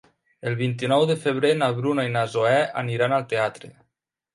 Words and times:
El 0.51 0.55
vint-i-nou 0.61 1.05
de 1.11 1.17
febrer 1.27 1.53
na 1.61 1.69
Bruna 1.83 2.09
i 2.11 2.13
na 2.19 2.27
Zoè 2.39 2.59
aniran 2.87 3.19
al 3.23 3.33
teatre. 3.35 3.77